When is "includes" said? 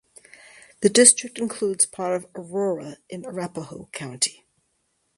1.37-1.85